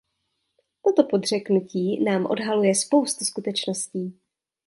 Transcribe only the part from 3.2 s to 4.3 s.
skutečností.